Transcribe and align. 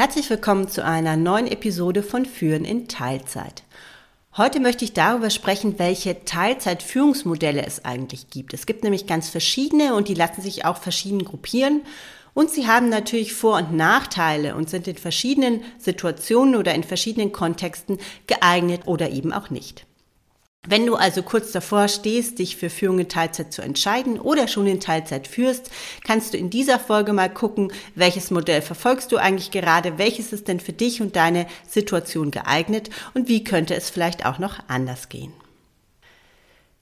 Herzlich 0.00 0.30
willkommen 0.30 0.66
zu 0.66 0.82
einer 0.82 1.18
neuen 1.18 1.46
Episode 1.46 2.02
von 2.02 2.24
Führen 2.24 2.64
in 2.64 2.88
Teilzeit. 2.88 3.64
Heute 4.34 4.58
möchte 4.58 4.82
ich 4.82 4.94
darüber 4.94 5.28
sprechen, 5.28 5.78
welche 5.78 6.24
Teilzeitführungsmodelle 6.24 7.66
es 7.66 7.84
eigentlich 7.84 8.30
gibt. 8.30 8.54
Es 8.54 8.64
gibt 8.64 8.82
nämlich 8.82 9.06
ganz 9.06 9.28
verschiedene 9.28 9.94
und 9.94 10.08
die 10.08 10.14
lassen 10.14 10.40
sich 10.40 10.64
auch 10.64 10.78
verschieden 10.78 11.22
gruppieren. 11.22 11.82
Und 12.32 12.48
sie 12.48 12.66
haben 12.66 12.88
natürlich 12.88 13.34
Vor- 13.34 13.58
und 13.58 13.76
Nachteile 13.76 14.54
und 14.54 14.70
sind 14.70 14.88
in 14.88 14.96
verschiedenen 14.96 15.60
Situationen 15.76 16.56
oder 16.56 16.74
in 16.74 16.82
verschiedenen 16.82 17.30
Kontexten 17.30 17.98
geeignet 18.26 18.86
oder 18.86 19.10
eben 19.10 19.34
auch 19.34 19.50
nicht. 19.50 19.84
Wenn 20.68 20.84
du 20.84 20.94
also 20.94 21.22
kurz 21.22 21.52
davor 21.52 21.88
stehst, 21.88 22.38
dich 22.38 22.56
für 22.56 22.68
Führung 22.68 22.98
in 22.98 23.08
Teilzeit 23.08 23.50
zu 23.50 23.62
entscheiden 23.62 24.20
oder 24.20 24.46
schon 24.46 24.66
in 24.66 24.78
Teilzeit 24.78 25.26
führst, 25.26 25.70
kannst 26.04 26.34
du 26.34 26.38
in 26.38 26.50
dieser 26.50 26.78
Folge 26.78 27.14
mal 27.14 27.32
gucken, 27.32 27.72
welches 27.94 28.30
Modell 28.30 28.60
verfolgst 28.60 29.10
du 29.10 29.16
eigentlich 29.16 29.50
gerade, 29.50 29.96
welches 29.96 30.34
ist 30.34 30.48
denn 30.48 30.60
für 30.60 30.74
dich 30.74 31.00
und 31.00 31.16
deine 31.16 31.46
Situation 31.66 32.30
geeignet 32.30 32.90
und 33.14 33.26
wie 33.26 33.42
könnte 33.42 33.74
es 33.74 33.88
vielleicht 33.88 34.26
auch 34.26 34.38
noch 34.38 34.58
anders 34.68 35.08
gehen. 35.08 35.32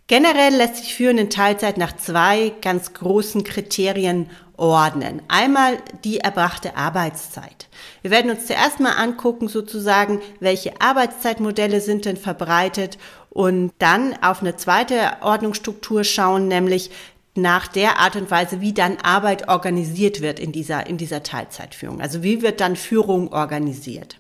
Generell 0.08 0.54
lässt 0.54 0.76
sich 0.76 0.94
Führen 0.94 1.18
in 1.18 1.30
Teilzeit 1.30 1.76
nach 1.76 1.94
zwei 1.94 2.54
ganz 2.62 2.94
großen 2.94 3.44
Kriterien 3.44 4.28
ordnen. 4.56 5.22
Einmal 5.28 5.78
die 6.02 6.18
erbrachte 6.18 6.76
Arbeitszeit. 6.76 7.68
Wir 8.02 8.10
werden 8.10 8.30
uns 8.30 8.46
zuerst 8.46 8.80
mal 8.80 8.92
angucken, 8.92 9.48
sozusagen, 9.48 10.20
welche 10.40 10.80
Arbeitszeitmodelle 10.80 11.80
sind 11.80 12.06
denn 12.06 12.16
verbreitet 12.16 12.98
und 13.30 13.72
dann 13.78 14.14
auf 14.22 14.40
eine 14.40 14.56
zweite 14.56 15.16
Ordnungsstruktur 15.20 16.04
schauen, 16.04 16.48
nämlich 16.48 16.90
nach 17.34 17.68
der 17.68 17.98
Art 17.98 18.16
und 18.16 18.30
Weise, 18.30 18.60
wie 18.60 18.72
dann 18.72 18.98
Arbeit 18.98 19.48
organisiert 19.48 20.20
wird 20.20 20.40
in 20.40 20.52
dieser, 20.52 20.86
in 20.86 20.98
dieser 20.98 21.22
Teilzeitführung. 21.22 22.00
Also 22.00 22.22
wie 22.22 22.42
wird 22.42 22.60
dann 22.60 22.76
Führung 22.76 23.32
organisiert? 23.32 24.18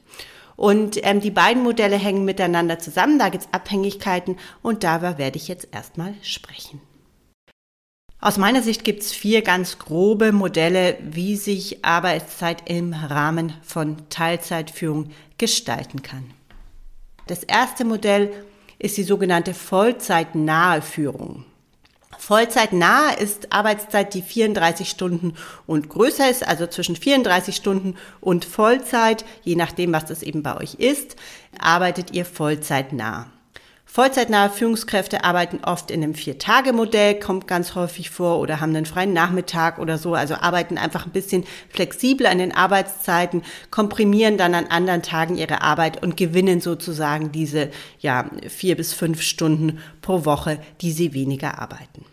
Und 0.56 0.98
ähm, 1.04 1.20
die 1.20 1.30
beiden 1.30 1.62
Modelle 1.62 1.96
hängen 1.96 2.24
miteinander 2.24 2.78
zusammen, 2.78 3.18
da 3.18 3.28
gibt 3.28 3.44
es 3.44 3.52
Abhängigkeiten 3.52 4.36
und 4.62 4.82
darüber 4.82 5.18
werde 5.18 5.36
ich 5.36 5.46
jetzt 5.46 5.68
erstmal 5.72 6.14
sprechen. 6.22 6.80
Aus 8.20 8.36
meiner 8.36 8.62
Sicht 8.62 8.82
gibt 8.82 9.02
es 9.02 9.12
vier 9.12 9.42
ganz 9.42 9.78
grobe 9.78 10.32
Modelle, 10.32 10.98
wie 11.00 11.36
sich 11.36 11.84
Arbeitszeit 11.84 12.68
im 12.68 12.92
Rahmen 12.92 13.52
von 13.62 14.08
Teilzeitführung 14.08 15.10
gestalten 15.38 16.02
kann. 16.02 16.24
Das 17.28 17.44
erste 17.44 17.84
Modell 17.84 18.32
ist 18.78 18.96
die 18.96 19.02
sogenannte 19.02 19.54
vollzeitnahe 19.54 20.82
Führung. 20.82 21.44
Vollzeitnah 22.18 23.10
ist 23.10 23.52
Arbeitszeit, 23.52 24.12
die 24.12 24.22
34 24.22 24.90
Stunden 24.90 25.34
und 25.66 25.88
größer 25.88 26.28
ist, 26.28 26.46
also 26.46 26.66
zwischen 26.66 26.96
34 26.96 27.54
Stunden 27.54 27.96
und 28.20 28.44
Vollzeit, 28.44 29.24
je 29.44 29.54
nachdem, 29.54 29.92
was 29.92 30.06
das 30.06 30.22
eben 30.22 30.42
bei 30.42 30.56
euch 30.56 30.74
ist, 30.74 31.16
arbeitet 31.58 32.12
ihr 32.12 32.24
vollzeitnah. 32.24 33.30
Vollzeitnahe 33.90 34.50
Führungskräfte 34.50 35.24
arbeiten 35.24 35.60
oft 35.64 35.90
in 35.90 36.02
einem 36.02 36.14
Vier-Tage-Modell, 36.14 37.18
kommt 37.18 37.48
ganz 37.48 37.74
häufig 37.74 38.10
vor, 38.10 38.38
oder 38.38 38.60
haben 38.60 38.76
einen 38.76 38.84
freien 38.84 39.14
Nachmittag 39.14 39.78
oder 39.78 39.96
so, 39.96 40.14
also 40.14 40.34
arbeiten 40.34 40.76
einfach 40.76 41.06
ein 41.06 41.12
bisschen 41.12 41.44
flexibler 41.70 42.28
an 42.28 42.36
den 42.36 42.54
Arbeitszeiten, 42.54 43.42
komprimieren 43.70 44.36
dann 44.36 44.54
an 44.54 44.66
anderen 44.66 45.02
Tagen 45.02 45.38
ihre 45.38 45.62
Arbeit 45.62 46.02
und 46.02 46.18
gewinnen 46.18 46.60
sozusagen 46.60 47.32
diese, 47.32 47.70
ja, 47.98 48.30
vier 48.46 48.76
bis 48.76 48.92
fünf 48.92 49.22
Stunden 49.22 49.78
pro 50.02 50.26
Woche, 50.26 50.60
die 50.82 50.92
sie 50.92 51.14
weniger 51.14 51.58
arbeiten. 51.58 52.04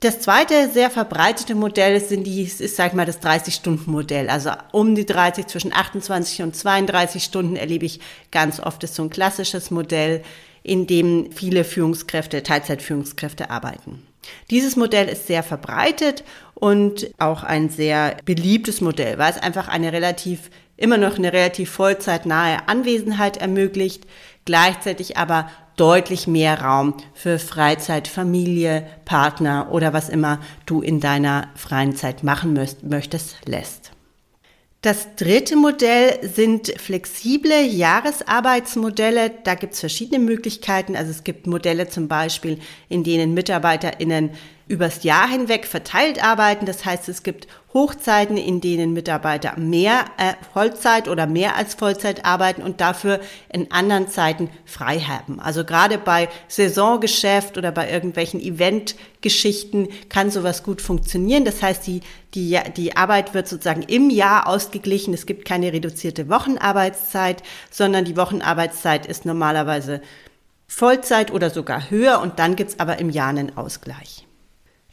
Das 0.00 0.20
zweite 0.20 0.68
sehr 0.68 0.90
verbreitete 0.90 1.54
Modell 1.54 1.98
sind 2.02 2.24
die, 2.24 2.42
ist, 2.42 2.76
sag 2.76 2.88
ich 2.88 2.92
mal, 2.92 3.06
das 3.06 3.22
30-Stunden-Modell. 3.22 4.28
Also 4.28 4.50
um 4.72 4.94
die 4.94 5.06
30, 5.06 5.46
zwischen 5.46 5.72
28 5.72 6.42
und 6.42 6.54
32 6.54 7.24
Stunden 7.24 7.56
erlebe 7.56 7.86
ich 7.86 8.00
ganz 8.30 8.60
oft, 8.60 8.84
ist 8.84 8.94
so 8.94 9.02
ein 9.02 9.10
klassisches 9.10 9.70
Modell 9.70 10.22
in 10.66 10.86
dem 10.88 11.30
viele 11.30 11.62
Führungskräfte, 11.62 12.42
Teilzeitführungskräfte 12.42 13.50
arbeiten. 13.50 14.02
Dieses 14.50 14.74
Modell 14.74 15.08
ist 15.08 15.28
sehr 15.28 15.44
verbreitet 15.44 16.24
und 16.54 17.08
auch 17.18 17.44
ein 17.44 17.68
sehr 17.68 18.16
beliebtes 18.24 18.80
Modell, 18.80 19.18
weil 19.18 19.30
es 19.30 19.38
einfach 19.38 19.68
eine 19.68 19.92
relativ, 19.92 20.50
immer 20.76 20.96
noch 20.96 21.16
eine 21.16 21.32
relativ 21.32 21.70
vollzeitnahe 21.70 22.68
Anwesenheit 22.68 23.36
ermöglicht, 23.36 24.06
gleichzeitig 24.44 25.16
aber 25.16 25.48
deutlich 25.76 26.26
mehr 26.26 26.60
Raum 26.60 26.94
für 27.14 27.38
Freizeit, 27.38 28.08
Familie, 28.08 28.84
Partner 29.04 29.68
oder 29.70 29.92
was 29.92 30.08
immer 30.08 30.40
du 30.64 30.82
in 30.82 30.98
deiner 30.98 31.48
freien 31.54 31.94
Zeit 31.94 32.24
machen 32.24 32.58
möchtest, 32.82 33.36
lässt. 33.46 33.92
Das 34.86 35.16
dritte 35.16 35.56
Modell 35.56 36.16
sind 36.22 36.72
flexible 36.80 37.60
Jahresarbeitsmodelle. 37.60 39.32
Da 39.42 39.56
gibt 39.56 39.72
es 39.72 39.80
verschiedene 39.80 40.20
Möglichkeiten. 40.20 40.94
Also 40.94 41.10
es 41.10 41.24
gibt 41.24 41.48
Modelle 41.48 41.88
zum 41.88 42.06
Beispiel, 42.06 42.60
in 42.88 43.02
denen 43.02 43.34
MitarbeiterInnen 43.34 44.30
übers 44.68 45.04
Jahr 45.04 45.28
hinweg 45.28 45.66
verteilt 45.66 46.22
arbeiten. 46.22 46.66
Das 46.66 46.84
heißt, 46.84 47.08
es 47.08 47.22
gibt 47.22 47.46
Hochzeiten, 47.72 48.36
in 48.36 48.60
denen 48.60 48.94
Mitarbeiter 48.94 49.56
mehr 49.58 50.06
äh, 50.16 50.32
Vollzeit 50.52 51.08
oder 51.08 51.26
mehr 51.26 51.56
als 51.56 51.74
Vollzeit 51.74 52.24
arbeiten 52.24 52.62
und 52.62 52.80
dafür 52.80 53.20
in 53.52 53.70
anderen 53.70 54.08
Zeiten 54.08 54.50
frei 54.64 54.98
haben. 54.98 55.38
Also 55.38 55.64
gerade 55.64 55.98
bei 55.98 56.28
Saisongeschäft 56.48 57.58
oder 57.58 57.70
bei 57.70 57.90
irgendwelchen 57.90 58.40
Eventgeschichten 58.40 59.88
kann 60.08 60.30
sowas 60.30 60.64
gut 60.64 60.80
funktionieren. 60.80 61.44
Das 61.44 61.62
heißt, 61.62 61.86
die, 61.86 62.00
die, 62.34 62.58
die 62.76 62.96
Arbeit 62.96 63.34
wird 63.34 63.46
sozusagen 63.46 63.82
im 63.82 64.10
Jahr 64.10 64.48
ausgeglichen. 64.48 65.14
Es 65.14 65.26
gibt 65.26 65.44
keine 65.44 65.72
reduzierte 65.72 66.28
Wochenarbeitszeit, 66.28 67.42
sondern 67.70 68.04
die 68.04 68.16
Wochenarbeitszeit 68.16 69.06
ist 69.06 69.26
normalerweise 69.26 70.00
Vollzeit 70.66 71.30
oder 71.30 71.50
sogar 71.50 71.90
höher 71.90 72.20
und 72.20 72.40
dann 72.40 72.56
gibt's 72.56 72.80
aber 72.80 72.98
im 72.98 73.10
Jahr 73.10 73.28
einen 73.28 73.56
Ausgleich. 73.56 74.25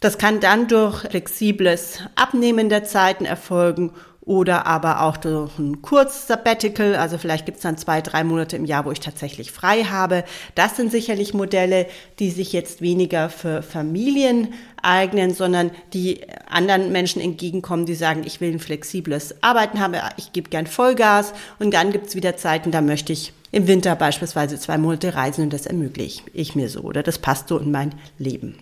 Das 0.04 0.18
kann 0.18 0.42
dann 0.42 0.68
durch 0.68 1.00
flexibles 1.00 2.00
Abnehmen 2.16 2.68
der 2.68 2.84
Zeiten 2.84 3.24
erfolgen 3.24 3.94
oder 4.20 4.68
aber 4.68 5.02
auch 5.04 5.16
durch 5.16 5.58
ein 5.58 5.82
Kurz-Sabbatical. 5.82 6.98
Also 6.98 7.18
vielleicht 7.18 7.46
gibt 7.46 7.60
es 7.60 7.64
dann 7.64 7.78
zwei, 7.78 8.02
drei 8.02 8.26
Monate 8.26 8.58
im 8.58 8.66
Jahr, 8.66 8.84
wo 8.84 8.92
ich 8.92 9.00
tatsächlich 9.00 9.54
frei 9.54 9.86
habe. 9.86 10.26
Das 10.56 10.76
sind 10.76 10.92
sicherlich 10.92 11.34
Modelle, 11.34 11.86
die 12.20 12.32
sich 12.32 12.52
jetzt 12.52 12.82
weniger 12.82 13.30
für 13.30 13.62
Familien 13.62 14.54
eignen, 14.82 15.34
sondern 15.34 15.72
die 15.94 16.20
anderen 16.50 16.92
Menschen 16.92 17.22
entgegenkommen, 17.22 17.86
die 17.86 17.96
sagen, 17.96 18.24
ich 18.26 18.42
will 18.42 18.52
ein 18.52 18.60
flexibles 18.60 19.42
Arbeiten 19.42 19.80
haben, 19.80 19.96
ich 20.18 20.34
gebe 20.34 20.50
gern 20.50 20.68
Vollgas 20.68 21.32
und 21.60 21.74
dann 21.74 21.94
gibt 21.94 22.08
es 22.08 22.16
wieder 22.18 22.36
Zeiten, 22.36 22.72
da 22.72 22.82
möchte 22.82 23.14
ich 23.14 23.32
im 23.54 23.68
Winter 23.68 23.96
beispielsweise 23.96 24.60
zwei 24.60 24.78
Monate 24.78 25.16
reisen 25.16 25.46
und 25.46 25.54
das 25.54 25.66
ermögliche 25.66 26.24
ich 26.34 26.56
mir 26.56 26.68
so 26.68 26.82
oder 26.82 27.04
das 27.04 27.20
passt 27.20 27.48
so 27.48 27.58
in 27.58 27.72
mein 27.72 27.96
Leben. 28.18 28.58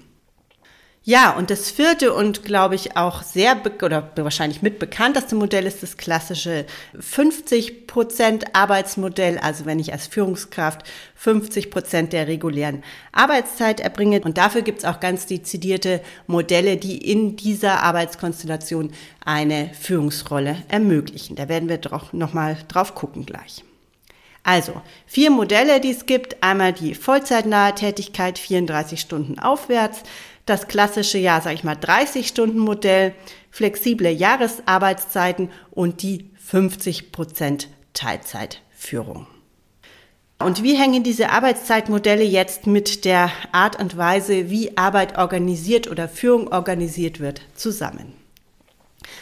Ja, 1.03 1.31
und 1.31 1.49
das 1.49 1.71
vierte 1.71 2.13
und 2.13 2.43
glaube 2.43 2.75
ich 2.75 2.95
auch 2.95 3.23
sehr 3.23 3.59
oder 3.81 4.11
wahrscheinlich 4.17 4.61
mitbekannteste 4.61 5.33
Modell 5.33 5.65
ist 5.65 5.81
das 5.81 5.97
klassische 5.97 6.67
50 6.99 7.87
Prozent 7.87 8.55
Arbeitsmodell. 8.55 9.39
Also 9.39 9.65
wenn 9.65 9.79
ich 9.79 9.93
als 9.93 10.05
Führungskraft 10.05 10.83
50 11.15 11.71
Prozent 11.71 12.13
der 12.13 12.27
regulären 12.27 12.83
Arbeitszeit 13.13 13.79
erbringe. 13.79 14.21
Und 14.21 14.37
dafür 14.37 14.61
gibt 14.61 14.79
es 14.79 14.85
auch 14.85 14.99
ganz 14.99 15.25
dezidierte 15.25 16.01
Modelle, 16.27 16.77
die 16.77 16.97
in 16.99 17.35
dieser 17.35 17.81
Arbeitskonstellation 17.81 18.91
eine 19.25 19.71
Führungsrolle 19.73 20.57
ermöglichen. 20.67 21.35
Da 21.35 21.49
werden 21.49 21.67
wir 21.67 21.79
doch 21.79 22.13
nochmal 22.13 22.57
drauf 22.67 22.93
gucken 22.93 23.25
gleich. 23.25 23.63
Also, 24.43 24.81
vier 25.05 25.29
Modelle, 25.29 25.79
die 25.79 25.91
es 25.91 26.07
gibt. 26.07 26.41
Einmal 26.41 26.73
die 26.73 26.95
vollzeitnahe 26.95 27.75
Tätigkeit, 27.75 28.39
34 28.39 28.99
Stunden 28.99 29.37
aufwärts 29.37 30.01
das 30.51 30.67
klassische, 30.67 31.17
ja, 31.17 31.41
sag 31.41 31.53
ich 31.53 31.63
mal, 31.63 31.75
30-Stunden-Modell, 31.75 33.13
flexible 33.49 34.09
Jahresarbeitszeiten 34.09 35.49
und 35.71 36.01
die 36.03 36.29
50 36.45 37.11
Prozent 37.11 37.69
Teilzeitführung. 37.93 39.27
Und 40.39 40.63
wie 40.63 40.75
hängen 40.75 41.03
diese 41.03 41.29
Arbeitszeitmodelle 41.29 42.23
jetzt 42.23 42.67
mit 42.67 43.05
der 43.05 43.31
Art 43.51 43.79
und 43.79 43.95
Weise, 43.95 44.49
wie 44.49 44.77
Arbeit 44.77 45.17
organisiert 45.17 45.89
oder 45.89 46.09
Führung 46.09 46.51
organisiert 46.51 47.19
wird, 47.19 47.41
zusammen? 47.55 48.13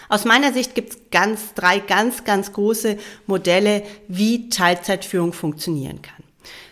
Aus 0.07 0.25
meiner 0.25 0.53
Sicht 0.53 0.75
gibt 0.75 0.93
es 0.93 0.97
ganz, 1.11 1.53
drei 1.53 1.79
ganz, 1.79 2.23
ganz 2.23 2.53
große 2.53 2.97
Modelle, 3.27 3.83
wie 4.07 4.49
Teilzeitführung 4.49 5.33
funktionieren 5.33 6.01
kann. 6.01 6.23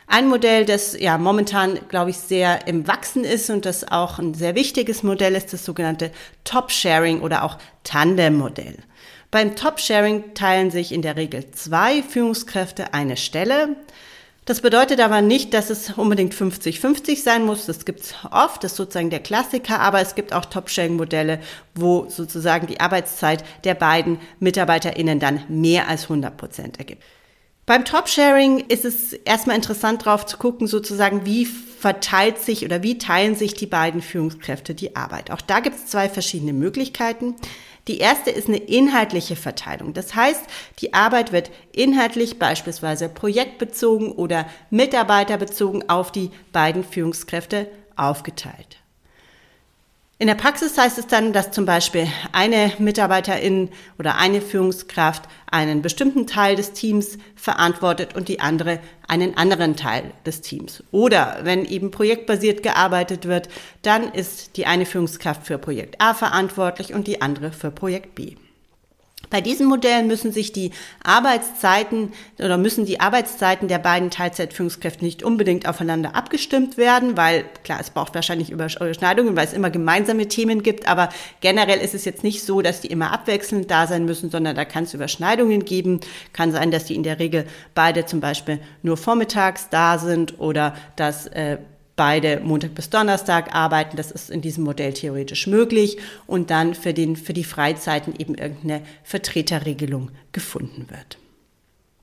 Ein 0.09 0.29
Modell, 0.29 0.63
das 0.65 0.97
ja 0.97 1.17
momentan, 1.17 1.79
glaube 1.89 2.11
ich, 2.11 2.17
sehr 2.17 2.65
im 2.65 2.87
Wachsen 2.87 3.25
ist 3.25 3.49
und 3.49 3.65
das 3.65 3.91
auch 3.91 4.19
ein 4.19 4.33
sehr 4.33 4.55
wichtiges 4.55 5.03
Modell 5.03 5.35
ist, 5.35 5.51
das 5.51 5.65
sogenannte 5.65 6.11
Top-Sharing 6.45 7.19
oder 7.19 7.43
auch 7.43 7.57
Tandem-Modell. 7.83 8.77
Beim 9.31 9.57
Top-Sharing 9.57 10.33
teilen 10.33 10.71
sich 10.71 10.93
in 10.93 11.01
der 11.01 11.17
Regel 11.17 11.51
zwei 11.51 12.01
Führungskräfte 12.01 12.93
eine 12.93 13.17
Stelle. 13.17 13.75
Das 14.45 14.61
bedeutet 14.61 15.01
aber 15.01 15.21
nicht, 15.21 15.53
dass 15.53 15.69
es 15.69 15.91
unbedingt 15.97 16.33
50-50 16.33 17.21
sein 17.21 17.43
muss. 17.43 17.65
Das 17.65 17.83
gibt's 17.83 18.15
oft, 18.31 18.63
das 18.63 18.71
ist 18.71 18.77
sozusagen 18.77 19.09
der 19.09 19.19
Klassiker, 19.19 19.81
aber 19.81 19.99
es 19.99 20.15
gibt 20.15 20.31
auch 20.31 20.45
Top-Sharing-Modelle, 20.45 21.41
wo 21.75 22.07
sozusagen 22.07 22.65
die 22.67 22.79
Arbeitszeit 22.79 23.43
der 23.65 23.75
beiden 23.75 24.19
MitarbeiterInnen 24.39 25.19
dann 25.19 25.43
mehr 25.49 25.89
als 25.89 26.03
100 26.03 26.37
Prozent 26.37 26.79
ergibt. 26.79 27.03
Beim 27.67 27.83
Top-Sharing 27.83 28.59
ist 28.69 28.85
es 28.85 29.11
erstmal 29.11 29.57
interessant 29.57 30.05
drauf 30.05 30.25
zu 30.25 30.37
gucken, 30.37 30.67
sozusagen, 30.67 31.25
wie 31.25 31.45
verteilt 31.45 32.39
sich 32.39 32.63
oder 32.63 32.81
wie 32.81 32.97
teilen 32.97 33.35
sich 33.35 33.55
die 33.55 33.67
beiden 33.67 34.01
Führungskräfte 34.01 34.73
die 34.73 34.95
Arbeit. 34.95 35.31
Auch 35.31 35.41
da 35.41 35.59
gibt 35.59 35.75
es 35.75 35.87
zwei 35.87 36.07
verschiedene 36.07 36.53
Möglichkeiten. 36.53 37.35
Die 37.89 37.97
erste 37.97 38.31
ist 38.31 38.47
eine 38.47 38.55
inhaltliche 38.55 39.35
Verteilung. 39.35 39.93
Das 39.93 40.15
heißt, 40.15 40.43
die 40.79 40.93
Arbeit 40.93 41.33
wird 41.33 41.51
inhaltlich 41.73 42.39
beispielsweise 42.39 43.09
projektbezogen 43.09 44.13
oder 44.13 44.45
mitarbeiterbezogen 44.69 45.89
auf 45.89 46.13
die 46.13 46.31
beiden 46.53 46.85
Führungskräfte 46.85 47.69
aufgeteilt. 47.97 48.77
In 50.19 50.25
der 50.25 50.33
Praxis 50.33 50.75
heißt 50.75 50.97
es 50.97 51.05
dann, 51.05 51.31
dass 51.31 51.51
zum 51.51 51.65
Beispiel 51.65 52.07
eine 52.31 52.73
Mitarbeiterin 52.79 53.69
oder 53.99 54.17
eine 54.17 54.41
Führungskraft 54.41 55.29
einen 55.51 55.83
bestimmten 55.83 56.25
Teil 56.25 56.55
des 56.55 56.73
Teams 56.73 57.19
verantwortet 57.35 58.15
und 58.15 58.27
die 58.27 58.39
andere 58.39 58.79
einen 59.07 59.37
anderen 59.37 59.75
Teil 59.75 60.11
des 60.25 60.41
Teams. 60.41 60.83
Oder 60.89 61.41
wenn 61.43 61.65
eben 61.65 61.91
projektbasiert 61.91 62.63
gearbeitet 62.63 63.27
wird, 63.27 63.47
dann 63.83 64.11
ist 64.11 64.57
die 64.57 64.65
eine 64.65 64.87
Führungskraft 64.87 65.45
für 65.45 65.59
Projekt 65.59 66.01
A 66.01 66.15
verantwortlich 66.15 66.95
und 66.95 67.05
die 67.05 67.21
andere 67.21 67.51
für 67.51 67.69
Projekt 67.69 68.15
B. 68.15 68.37
Bei 69.29 69.41
diesen 69.41 69.67
Modellen 69.67 70.07
müssen 70.07 70.31
sich 70.31 70.53
die 70.53 70.71
Arbeitszeiten 71.03 72.13
oder 72.39 72.57
müssen 72.57 72.85
die 72.85 72.99
Arbeitszeiten 72.99 73.67
der 73.67 73.79
beiden 73.79 74.09
Teilzeitführungskräfte 74.09 75.03
nicht 75.03 75.23
unbedingt 75.23 75.67
aufeinander 75.67 76.15
abgestimmt 76.15 76.77
werden, 76.77 77.17
weil 77.17 77.45
klar, 77.63 77.79
es 77.81 77.89
braucht 77.89 78.15
wahrscheinlich 78.15 78.49
Überschneidungen, 78.49 79.35
weil 79.35 79.45
es 79.45 79.53
immer 79.53 79.69
gemeinsame 79.69 80.27
Themen 80.27 80.63
gibt, 80.63 80.87
aber 80.87 81.09
generell 81.41 81.79
ist 81.79 81.93
es 81.93 82.05
jetzt 82.05 82.23
nicht 82.23 82.43
so, 82.43 82.61
dass 82.61 82.81
die 82.81 82.87
immer 82.87 83.11
abwechselnd 83.11 83.69
da 83.69 83.87
sein 83.87 84.05
müssen, 84.05 84.29
sondern 84.29 84.55
da 84.55 84.65
kann 84.65 84.85
es 84.85 84.93
Überschneidungen 84.93 85.65
geben. 85.65 85.99
Kann 86.33 86.51
sein, 86.51 86.71
dass 86.71 86.85
die 86.85 86.95
in 86.95 87.03
der 87.03 87.19
Regel 87.19 87.45
beide 87.75 88.05
zum 88.05 88.19
Beispiel 88.19 88.59
nur 88.81 88.97
vormittags 88.97 89.69
da 89.69 89.97
sind 89.97 90.39
oder 90.39 90.75
dass 90.95 91.27
äh, 91.27 91.57
beide 91.97 92.39
Montag 92.39 92.75
bis 92.75 92.89
Donnerstag 92.89 93.53
arbeiten. 93.53 93.97
Das 93.97 94.11
ist 94.11 94.29
in 94.29 94.39
diesem 94.39 94.63
Modell 94.63 94.93
theoretisch 94.93 95.47
möglich 95.47 95.97
und 96.25 96.49
dann 96.49 96.73
für, 96.73 96.93
den, 96.93 97.17
für 97.17 97.33
die 97.33 97.43
Freizeiten 97.43 98.13
eben 98.17 98.35
irgendeine 98.35 98.81
Vertreterregelung 99.03 100.11
gefunden 100.31 100.87
wird. 100.89 101.17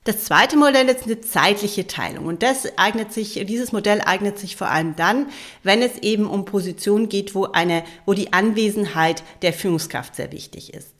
Das 0.03 0.25
zweite 0.25 0.55
Modell 0.55 0.87
ist 0.87 1.05
eine 1.05 1.19
zeitliche 1.21 1.87
Teilung 1.87 2.27
und 2.27 2.43
das 2.43 2.77
eignet 2.77 3.11
sich, 3.11 3.43
dieses 3.47 3.71
Modell 3.71 4.01
eignet 4.01 4.37
sich 4.37 4.55
vor 4.55 4.69
allem 4.69 4.95
dann, 4.95 5.25
wenn 5.63 5.81
es 5.81 5.97
eben 5.97 6.27
um 6.27 6.45
Positionen 6.45 7.09
geht, 7.09 7.33
wo 7.33 7.45
eine, 7.45 7.83
wo 8.05 8.13
die 8.13 8.31
Anwesenheit 8.31 9.23
der 9.41 9.51
Führungskraft 9.51 10.15
sehr 10.15 10.31
wichtig 10.31 10.75
ist. 10.75 10.93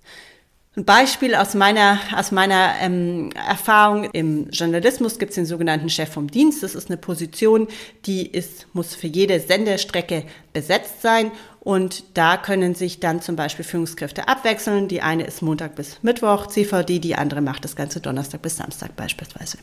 Ein 0.78 0.84
Beispiel 0.84 1.36
aus 1.36 1.54
meiner, 1.54 2.00
aus 2.18 2.34
meiner 2.34 2.74
ähm, 2.82 3.30
Erfahrung 3.32 4.10
im 4.12 4.50
Journalismus 4.50 5.20
gibt 5.20 5.30
es 5.30 5.36
den 5.36 5.46
sogenannten 5.46 5.90
Chef 5.90 6.12
vom 6.12 6.30
Dienst. 6.30 6.64
Das 6.64 6.76
ist 6.76 6.90
eine 6.90 6.98
Position, 6.98 7.70
die 8.06 8.28
ist, 8.28 8.68
muss 8.74 8.94
für 8.94 9.08
jede 9.08 9.40
Sendestrecke 9.40 10.26
besetzt 10.52 11.02
sein. 11.02 11.32
Und 11.62 12.18
da 12.18 12.36
können 12.36 12.76
sich 12.76 13.00
dann 13.00 13.22
zum 13.22 13.38
Beispiel 13.38 13.64
Führungskräfte 13.64 14.28
abwechseln. 14.28 14.90
Die 14.90 15.02
eine 15.02 15.24
ist 15.26 15.42
Montag 15.42 15.76
bis 15.76 16.04
Mittwoch 16.04 16.48
CVD, 16.48 17.00
die 17.00 17.16
andere 17.16 17.40
macht 17.40 17.64
das 17.64 17.78
Ganze 17.78 18.02
Donnerstag 18.02 18.42
bis 18.42 18.58
Samstag 18.58 18.98
beispielsweise. 18.98 19.60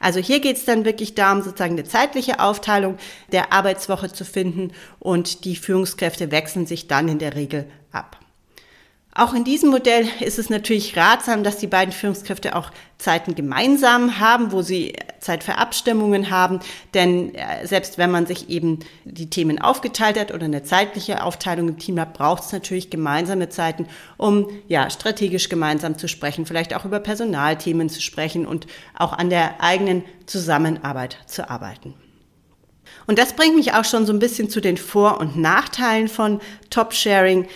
Also 0.00 0.20
hier 0.20 0.38
geht 0.38 0.56
es 0.56 0.64
dann 0.64 0.84
wirklich 0.84 1.16
darum, 1.16 1.42
sozusagen 1.42 1.72
eine 1.72 1.84
zeitliche 1.84 2.38
Aufteilung 2.38 2.96
der 3.32 3.52
Arbeitswoche 3.52 4.12
zu 4.12 4.24
finden 4.24 4.70
und 5.00 5.44
die 5.44 5.56
Führungskräfte 5.56 6.30
wechseln 6.30 6.66
sich 6.66 6.86
dann 6.86 7.08
in 7.08 7.18
der 7.18 7.34
Regel 7.34 7.66
ab. 7.90 8.20
Auch 9.18 9.32
in 9.32 9.44
diesem 9.44 9.70
Modell 9.70 10.06
ist 10.20 10.38
es 10.38 10.50
natürlich 10.50 10.94
ratsam, 10.94 11.42
dass 11.42 11.56
die 11.56 11.66
beiden 11.66 11.90
Führungskräfte 11.90 12.54
auch 12.54 12.70
Zeiten 12.98 13.34
gemeinsam 13.34 14.20
haben, 14.20 14.52
wo 14.52 14.60
sie 14.60 14.94
Zeit 15.20 15.42
für 15.42 15.56
Abstimmungen 15.56 16.28
haben. 16.28 16.60
Denn 16.92 17.34
äh, 17.34 17.66
selbst 17.66 17.96
wenn 17.96 18.10
man 18.10 18.26
sich 18.26 18.50
eben 18.50 18.80
die 19.04 19.30
Themen 19.30 19.58
aufgeteilt 19.58 20.20
hat 20.20 20.34
oder 20.34 20.44
eine 20.44 20.64
zeitliche 20.64 21.22
Aufteilung 21.22 21.68
im 21.68 21.78
Team 21.78 21.98
hat, 21.98 22.12
braucht 22.12 22.42
es 22.42 22.52
natürlich 22.52 22.90
gemeinsame 22.90 23.48
Zeiten, 23.48 23.86
um 24.18 24.50
ja 24.68 24.90
strategisch 24.90 25.48
gemeinsam 25.48 25.96
zu 25.96 26.08
sprechen, 26.08 26.44
vielleicht 26.44 26.74
auch 26.74 26.84
über 26.84 27.00
Personalthemen 27.00 27.88
zu 27.88 28.02
sprechen 28.02 28.44
und 28.46 28.66
auch 28.98 29.14
an 29.14 29.30
der 29.30 29.62
eigenen 29.62 30.04
Zusammenarbeit 30.26 31.16
zu 31.24 31.48
arbeiten. 31.48 31.94
Und 33.06 33.18
das 33.18 33.32
bringt 33.32 33.56
mich 33.56 33.72
auch 33.72 33.84
schon 33.86 34.04
so 34.04 34.12
ein 34.12 34.18
bisschen 34.18 34.50
zu 34.50 34.60
den 34.60 34.76
Vor- 34.76 35.20
und 35.20 35.38
Nachteilen 35.38 36.08
von 36.08 36.40
Top-Sharing. 36.68 37.48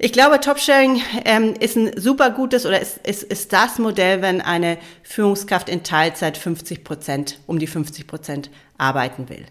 Ich 0.00 0.12
glaube, 0.12 0.38
Top-Sharing 0.38 1.02
ähm, 1.24 1.54
ist 1.58 1.76
ein 1.76 2.00
super 2.00 2.30
gutes 2.30 2.64
oder 2.64 2.80
ist, 2.80 2.98
ist, 2.98 3.24
ist 3.24 3.52
das 3.52 3.80
Modell, 3.80 4.22
wenn 4.22 4.40
eine 4.40 4.78
Führungskraft 5.02 5.68
in 5.68 5.82
Teilzeit 5.82 6.38
50 6.38 6.84
Prozent, 6.84 7.40
um 7.48 7.58
die 7.58 7.66
50 7.66 8.06
Prozent 8.06 8.48
arbeiten 8.76 9.28
will. 9.28 9.44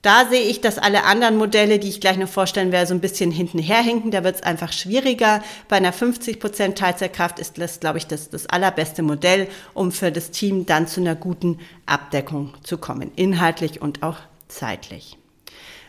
Da 0.00 0.26
sehe 0.26 0.42
ich, 0.42 0.62
dass 0.62 0.78
alle 0.78 1.04
anderen 1.04 1.36
Modelle, 1.36 1.78
die 1.78 1.90
ich 1.90 2.00
gleich 2.00 2.16
noch 2.16 2.28
vorstellen 2.28 2.72
werde, 2.72 2.86
so 2.86 2.94
ein 2.94 3.00
bisschen 3.00 3.30
hinten 3.30 3.58
herhinken. 3.58 4.10
Da 4.10 4.24
wird 4.24 4.36
es 4.36 4.42
einfach 4.42 4.72
schwieriger. 4.72 5.42
Bei 5.68 5.76
einer 5.76 5.92
50 5.92 6.40
Prozent 6.40 6.78
Teilzeitkraft 6.78 7.38
ist 7.38 7.58
das, 7.58 7.80
glaube 7.80 7.98
ich, 7.98 8.06
das, 8.06 8.30
das 8.30 8.46
allerbeste 8.46 9.02
Modell, 9.02 9.48
um 9.74 9.92
für 9.92 10.10
das 10.10 10.30
Team 10.30 10.64
dann 10.64 10.86
zu 10.86 11.00
einer 11.00 11.14
guten 11.14 11.58
Abdeckung 11.84 12.54
zu 12.62 12.78
kommen, 12.78 13.12
inhaltlich 13.16 13.82
und 13.82 14.02
auch 14.02 14.16
zeitlich. 14.48 15.18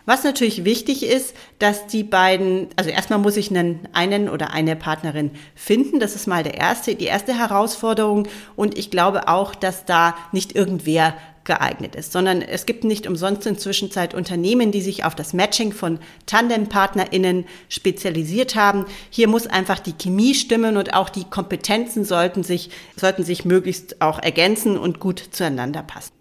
Was 0.05 0.23
natürlich 0.23 0.65
wichtig 0.65 1.03
ist, 1.03 1.35
dass 1.57 1.87
die 1.87 2.03
beiden, 2.03 2.67
also 2.75 2.89
erstmal 2.89 3.19
muss 3.19 3.37
ich 3.37 3.49
einen, 3.49 3.87
einen 3.91 4.29
oder 4.29 4.51
eine 4.51 4.75
Partnerin 4.75 5.31
finden. 5.55 5.99
Das 5.99 6.15
ist 6.15 6.27
mal 6.27 6.43
der 6.43 6.55
erste, 6.55 6.95
die 6.95 7.05
erste 7.05 7.37
Herausforderung. 7.37 8.27
Und 8.55 8.77
ich 8.77 8.91
glaube 8.91 9.27
auch, 9.27 9.55
dass 9.55 9.85
da 9.85 10.15
nicht 10.31 10.55
irgendwer 10.55 11.15
geeignet 11.45 11.95
ist, 11.95 12.11
sondern 12.11 12.41
es 12.41 12.65
gibt 12.65 12.83
nicht 12.83 13.07
umsonst 13.07 13.45
inzwischen 13.45 13.91
Zeit 13.91 14.13
Unternehmen, 14.13 14.71
die 14.71 14.81
sich 14.81 15.05
auf 15.05 15.15
das 15.15 15.31
Matching 15.31 15.71
von 15.71 15.99
Tandempartnerinnen 16.25 17.45
spezialisiert 17.69 18.55
haben. 18.55 18.85
Hier 19.11 19.27
muss 19.27 19.47
einfach 19.47 19.79
die 19.79 19.93
Chemie 19.93 20.33
stimmen 20.33 20.75
und 20.75 20.93
auch 20.95 21.09
die 21.09 21.23
Kompetenzen 21.23 22.03
sollten 22.03 22.43
sich, 22.43 22.71
sollten 22.95 23.23
sich 23.23 23.45
möglichst 23.45 24.01
auch 24.01 24.19
ergänzen 24.19 24.77
und 24.77 24.99
gut 24.99 25.23
zueinander 25.31 25.83
passen. 25.83 26.14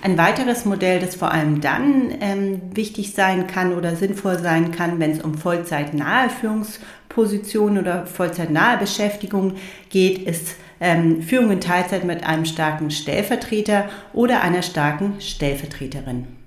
Ein 0.00 0.16
weiteres 0.16 0.64
Modell, 0.64 1.00
das 1.00 1.16
vor 1.16 1.32
allem 1.32 1.60
dann 1.60 2.14
ähm, 2.20 2.60
wichtig 2.72 3.14
sein 3.14 3.48
kann 3.48 3.74
oder 3.74 3.96
sinnvoll 3.96 4.38
sein 4.38 4.70
kann, 4.70 5.00
wenn 5.00 5.10
es 5.10 5.22
um 5.22 5.34
vollzeitnahe 5.34 6.30
Führungspositionen 6.30 7.78
oder 7.78 8.06
vollzeitnahe 8.06 8.78
Beschäftigung 8.78 9.56
geht, 9.90 10.18
ist 10.18 10.54
ähm, 10.80 11.20
Führung 11.22 11.50
in 11.50 11.60
Teilzeit 11.60 12.04
mit 12.04 12.22
einem 12.22 12.44
starken 12.44 12.92
Stellvertreter 12.92 13.88
oder 14.12 14.40
einer 14.42 14.62
starken 14.62 15.20
Stellvertreterin. 15.20 16.37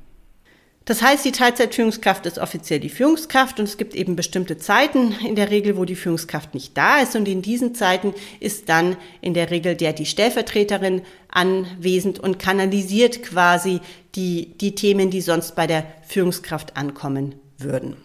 Das 0.85 1.03
heißt, 1.03 1.23
die 1.23 1.31
Teilzeitführungskraft 1.31 2.25
ist 2.25 2.39
offiziell 2.39 2.79
die 2.79 2.89
Führungskraft 2.89 3.59
und 3.59 3.65
es 3.65 3.77
gibt 3.77 3.93
eben 3.93 4.15
bestimmte 4.15 4.57
Zeiten 4.57 5.13
in 5.25 5.35
der 5.35 5.51
Regel, 5.51 5.77
wo 5.77 5.85
die 5.85 5.95
Führungskraft 5.95 6.55
nicht 6.55 6.75
da 6.75 6.99
ist 6.99 7.15
und 7.15 7.27
in 7.27 7.43
diesen 7.43 7.75
Zeiten 7.75 8.15
ist 8.39 8.67
dann 8.67 8.97
in 9.21 9.35
der 9.35 9.51
Regel 9.51 9.75
der 9.75 9.93
die 9.93 10.07
Stellvertreterin 10.07 11.03
anwesend 11.29 12.19
und 12.19 12.39
kanalisiert 12.39 13.21
quasi 13.21 13.79
die, 14.15 14.57
die 14.59 14.73
Themen, 14.73 15.11
die 15.11 15.21
sonst 15.21 15.55
bei 15.55 15.67
der 15.67 15.85
Führungskraft 16.07 16.75
ankommen 16.75 17.35
würden. 17.59 17.95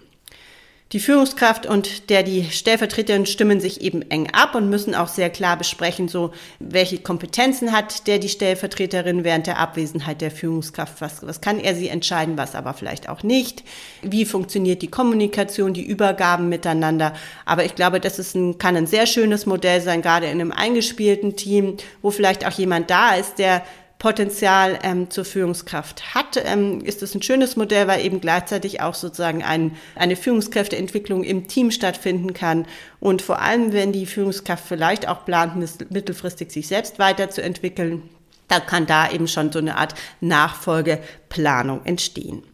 Die 0.93 1.01
Führungskraft 1.01 1.67
und 1.67 2.11
der 2.11 2.23
die 2.23 2.45
Stellvertreterin 2.45 3.27
stimmen 3.27 3.59
sich 3.59 3.81
eben 3.81 4.09
eng 4.09 4.29
ab 4.33 4.55
und 4.55 4.71
müssen 4.71 4.95
auch 4.95 5.09
sehr 5.09 5.31
klar 5.31 5.57
besprechen, 5.57 6.07
so 6.07 6.31
welche 6.61 6.99
Kompetenzen 6.99 7.73
hat 7.73 8.07
der 8.07 8.21
die 8.21 8.29
Stellvertreterin 8.29 9.25
während 9.25 9.49
der 9.49 9.59
Abwesenheit 9.59 10.21
der 10.21 10.31
Führungskraft, 10.31 11.01
was, 11.01 11.27
was 11.27 11.41
kann 11.41 11.59
er 11.59 11.75
sie 11.75 11.89
entscheiden, 11.89 12.39
was 12.39 12.55
aber 12.55 12.73
vielleicht 12.73 13.09
auch 13.09 13.25
nicht, 13.25 13.65
wie 14.03 14.25
funktioniert 14.25 14.81
die 14.81 14.87
Kommunikation, 14.87 15.75
die 15.75 15.85
Übergaben 15.85 16.49
miteinander. 16.49 17.15
Aber 17.47 17.65
ich 17.65 17.75
glaube, 17.75 17.99
das 17.99 18.21
ist 18.21 18.37
ein, 18.37 18.59
kann 18.59 18.77
ein 18.77 18.87
sehr 18.87 19.07
schönes 19.07 19.45
Modell 19.45 19.81
sein, 19.81 20.03
gerade 20.03 20.27
in 20.27 20.41
einem 20.41 20.53
eingespielten 20.53 21.35
Team, 21.35 21.79
wo 22.01 22.13
vielleicht 22.13 22.47
auch 22.47 22.53
jemand 22.53 22.91
da 22.91 23.17
ist, 23.17 23.41
der 23.41 23.65
Potenzial 24.07 24.79
ähm, 24.85 25.11
zur 25.11 25.25
Führungskraft 25.25 26.15
hat, 26.15 26.41
ähm, 26.45 26.81
ist 26.85 27.03
es 27.03 27.17
ein 27.17 27.23
schönes 27.23 27.57
Modell, 27.57 27.89
weil 27.89 28.05
eben 28.05 28.21
gleichzeitig 28.21 28.81
auch 28.81 28.95
sozusagen 28.95 29.43
ein, 29.43 29.75
eine 29.97 30.15
Führungskräfteentwicklung 30.15 31.25
im 31.25 31.49
Team 31.49 31.73
stattfinden 31.73 32.33
kann. 32.33 32.67
Und 33.01 33.21
vor 33.21 33.43
allem, 33.43 33.73
wenn 33.73 33.91
die 33.91 34.07
Führungskraft 34.07 34.65
vielleicht 34.65 35.09
auch 35.09 35.25
plant, 35.25 35.57
mittelfristig 35.91 36.53
sich 36.53 36.69
selbst 36.69 37.01
weiterzuentwickeln, 37.01 38.03
Da 38.47 38.61
kann 38.61 38.87
da 38.87 39.11
eben 39.11 39.27
schon 39.27 39.51
so 39.51 39.59
eine 39.59 39.77
Art 39.77 39.97
Nachfolgeplanung 40.21 41.85
entstehen. 41.85 42.45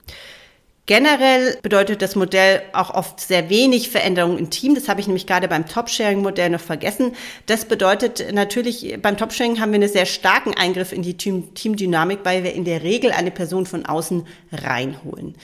Generell 0.87 1.59
bedeutet 1.63 2.03
das 2.03 2.17
Modell 2.17 2.61
auch 2.73 2.91
oft 2.91 3.21
sehr 3.21 3.49
wenig 3.49 3.91
Veränderungen 3.91 4.39
im 4.39 4.51
Team. 4.51 4.75
Das 4.75 4.89
habe 4.89 5.01
ich 5.01 5.07
nämlich 5.07 5.29
gerade 5.29 5.47
beim 5.47 5.69
Top-Sharing-Modell 5.69 6.51
noch 6.51 6.61
vergessen. 6.61 7.15
Das 7.47 7.67
bedeutet 7.67 8.33
natürlich, 8.33 8.99
beim 9.01 9.17
Top-Sharing 9.17 9.61
haben 9.61 9.71
wir 9.71 9.77
einen 9.77 9.89
sehr 9.89 10.07
starken 10.07 10.55
Eingriff 10.55 10.93
in 10.93 11.03
die 11.03 11.17
Team 11.17 11.55
Teamdynamik, 11.55 12.21
weil 12.25 12.43
wir 12.43 12.53
in 12.53 12.65
der 12.65 12.83
Regel 12.83 13.13
eine 13.13 13.31
Person 13.31 13.65
von 13.65 13.87
außen 13.87 14.27
reinholen. 14.51 15.37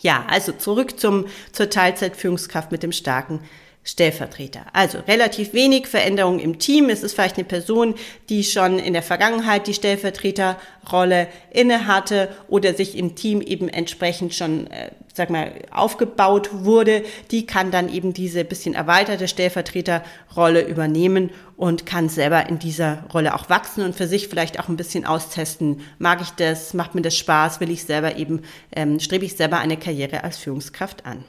Ja, 0.00 0.24
also 0.30 0.52
zurück 0.52 0.98
zum, 0.98 1.26
zur 1.52 1.68
Teilzeitführungskraft 1.68 2.72
mit 2.72 2.82
dem 2.82 2.92
starken 2.92 3.40
Stellvertreter. 3.86 4.66
Also 4.72 4.98
relativ 5.06 5.52
wenig 5.52 5.86
Veränderung 5.86 6.40
im 6.40 6.58
Team. 6.58 6.88
Es 6.88 7.04
ist 7.04 7.14
vielleicht 7.14 7.36
eine 7.36 7.44
Person, 7.44 7.94
die 8.28 8.42
schon 8.42 8.80
in 8.80 8.92
der 8.92 9.02
Vergangenheit 9.02 9.68
die 9.68 9.74
Stellvertreterrolle 9.74 11.28
inne 11.50 11.86
hatte 11.86 12.28
oder 12.48 12.74
sich 12.74 12.98
im 12.98 13.14
Team 13.14 13.40
eben 13.40 13.68
entsprechend 13.68 14.34
schon, 14.34 14.66
äh, 14.66 14.90
sag 15.14 15.30
mal, 15.30 15.52
aufgebaut 15.70 16.50
wurde. 16.52 17.04
Die 17.30 17.46
kann 17.46 17.70
dann 17.70 17.88
eben 17.88 18.12
diese 18.12 18.44
bisschen 18.44 18.74
erweiterte 18.74 19.28
Stellvertreterrolle 19.28 20.62
übernehmen 20.66 21.30
und 21.56 21.86
kann 21.86 22.08
selber 22.08 22.48
in 22.48 22.58
dieser 22.58 23.04
Rolle 23.14 23.36
auch 23.36 23.48
wachsen 23.48 23.84
und 23.84 23.94
für 23.94 24.08
sich 24.08 24.26
vielleicht 24.26 24.58
auch 24.58 24.68
ein 24.68 24.76
bisschen 24.76 25.06
austesten. 25.06 25.80
Mag 26.00 26.20
ich 26.20 26.30
das? 26.30 26.74
Macht 26.74 26.96
mir 26.96 27.02
das 27.02 27.16
Spaß? 27.16 27.60
Will 27.60 27.70
ich 27.70 27.84
selber 27.84 28.16
eben, 28.16 28.42
ähm, 28.74 28.98
strebe 28.98 29.24
ich 29.24 29.36
selber 29.36 29.58
eine 29.58 29.76
Karriere 29.76 30.24
als 30.24 30.38
Führungskraft 30.38 31.06
an? 31.06 31.24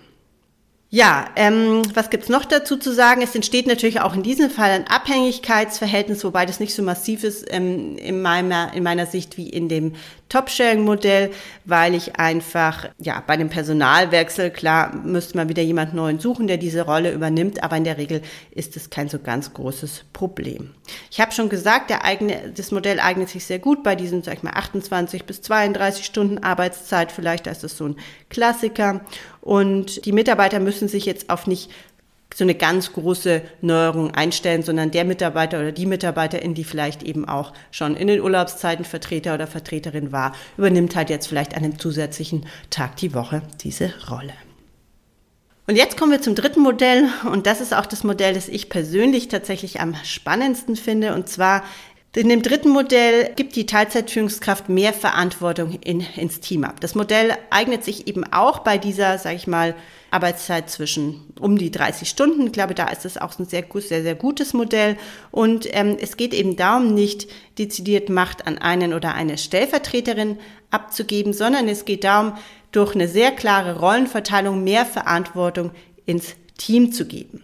Ja, 0.90 1.28
ähm, 1.36 1.82
was 1.96 2.10
gibt's 2.10 2.30
noch 2.30 2.46
dazu 2.46 2.78
zu 2.78 2.94
sagen? 2.94 3.22
Es 3.22 3.36
entsteht 3.36 3.68
natürlich 3.68 4.00
auch 4.00 4.16
in 4.16 4.24
diesem 4.24 4.50
Fall 4.50 4.72
ein 4.72 4.88
Abhängigkeitsverhältnis, 4.88 6.24
wobei 6.24 6.46
das 6.46 6.62
nicht 6.62 6.74
so 6.74 6.82
massiv 6.82 7.26
ist 7.26 7.46
ähm, 7.50 7.98
in, 7.98 8.22
meiner, 8.22 8.74
in 8.74 8.84
meiner 8.84 9.06
Sicht 9.06 9.36
wie 9.36 9.50
in 9.50 9.68
dem 9.68 9.96
Top-Sharing-Modell, 10.30 11.32
weil 11.66 11.96
ich 11.96 12.18
einfach, 12.18 12.90
ja, 13.00 13.24
bei 13.26 13.38
dem 13.38 13.50
Personalwechsel, 13.50 14.50
klar, 14.50 14.96
müsste 14.96 15.38
man 15.38 15.50
wieder 15.50 15.64
jemand 15.64 15.94
Neuen 15.94 16.20
suchen, 16.20 16.48
der 16.48 16.58
diese 16.58 16.82
Rolle 16.82 17.12
übernimmt, 17.12 17.64
aber 17.64 17.78
in 17.78 17.84
der 17.84 17.98
Regel 17.98 18.22
ist 18.52 18.76
es 18.76 18.90
kein 18.90 19.10
so 19.10 19.20
ganz 19.20 19.54
großes 19.54 20.06
Problem. 20.14 20.74
Ich 21.12 21.20
habe 21.20 21.32
schon 21.32 21.50
gesagt, 21.50 21.90
der 21.90 22.06
eigene, 22.06 22.54
das 22.56 22.72
Modell 22.72 23.00
eignet 23.00 23.30
sich 23.30 23.46
sehr 23.46 23.60
gut 23.60 23.84
bei 23.84 23.96
diesen, 23.96 24.24
sag 24.24 24.36
ich 24.36 24.44
mal, 24.44 24.54
28 24.54 25.26
bis 25.26 25.42
32 25.42 26.06
Stunden 26.06 26.40
Arbeitszeit, 26.40 27.12
vielleicht 27.12 27.48
ist 27.48 27.64
das 27.64 27.78
so 27.78 27.86
ein 27.86 27.96
Klassiker. 28.30 29.02
Und 29.42 30.06
die 30.06 30.12
Mitarbeiter 30.12 30.60
müssen 30.60 30.90
sich 30.90 31.06
jetzt 31.06 31.30
auf 31.30 31.48
nicht 31.48 31.72
so 32.38 32.44
eine 32.44 32.54
ganz 32.54 32.94
große 32.94 33.42
Neuerung 33.62 34.12
einstellen, 34.14 34.62
sondern 34.62 34.92
der 34.92 35.06
Mitarbeiter 35.06 35.58
oder 35.58 35.72
die 35.72 35.88
Mitarbeiterin, 35.88 36.54
die 36.54 36.66
vielleicht 36.66 37.02
eben 37.02 37.28
auch 37.28 37.52
schon 37.72 37.96
in 37.96 38.06
den 38.06 38.22
Urlaubszeiten 38.22 38.86
Vertreter 38.86 39.34
oder 39.34 39.48
Vertreterin 39.48 40.12
war, 40.12 40.36
übernimmt 40.56 40.96
halt 40.96 41.10
jetzt 41.10 41.26
vielleicht 41.26 41.58
an 41.58 41.64
einem 41.64 41.80
zusätzlichen 41.80 42.46
Tag 42.70 42.96
die 42.98 43.16
Woche 43.16 43.42
diese 43.64 43.92
Rolle. 44.12 44.34
Und 45.66 45.78
jetzt 45.78 45.98
kommen 45.98 46.12
wir 46.12 46.22
zum 46.22 46.36
dritten 46.36 46.62
Modell 46.62 47.10
und 47.32 47.48
das 47.48 47.60
ist 47.60 47.74
auch 47.74 47.88
das 47.88 48.04
Modell, 48.04 48.36
das 48.36 48.50
ich 48.50 48.70
persönlich 48.70 49.30
tatsächlich 49.30 49.82
am 49.82 49.96
spannendsten 50.04 50.76
finde 50.76 51.16
und 51.16 51.28
zwar 51.28 51.64
in 52.16 52.30
dem 52.30 52.44
dritten 52.44 52.70
Modell 52.70 53.32
gibt 53.36 53.56
die 53.56 53.66
Teilzeitführungskraft 53.66 54.70
mehr 54.70 54.94
Verantwortung 54.94 55.72
in, 55.82 56.02
ins 56.16 56.40
Team 56.40 56.64
ab. 56.64 56.82
Das 56.82 56.94
Modell 56.94 57.36
eignet 57.50 57.84
sich 57.84 58.08
eben 58.08 58.24
auch 58.32 58.60
bei 58.60 58.78
dieser, 58.78 59.18
sage 59.18 59.36
ich 59.36 59.48
mal, 59.48 59.76
Arbeitszeit 60.12 60.70
zwischen 60.70 61.34
um 61.40 61.58
die 61.58 61.72
30 61.72 62.10
Stunden. 62.10 62.48
Ich 62.48 62.54
glaube, 62.54 62.74
da 62.74 62.88
ist 62.88 63.06
es 63.06 63.18
auch 63.18 63.38
ein 63.38 63.46
sehr, 63.46 63.66
sehr, 63.74 64.04
sehr 64.04 64.16
gutes 64.16 64.54
Modell. 64.54 64.98
Und 65.32 65.68
ähm, 65.72 65.98
es 66.00 66.18
geht 66.18 66.34
eben 66.34 66.56
darum, 66.56 66.94
nicht 66.94 67.28
dezidiert 67.58 68.10
Macht 68.10 68.48
an 68.48 68.58
einen 68.58 68.94
oder 68.94 69.14
eine 69.14 69.38
Stellvertreterin 69.38 70.38
abzugeben, 70.72 71.34
sondern 71.34 71.68
es 71.68 71.86
geht 71.86 72.04
darum, 72.04 72.34
durch 72.72 72.96
eine 72.96 73.08
sehr 73.08 73.32
klare 73.32 73.80
Rollenverteilung 73.80 74.64
mehr 74.64 74.86
Verantwortung 74.86 75.72
ins 76.06 76.36
Team 76.58 76.92
zu 76.92 77.06
geben. 77.06 77.44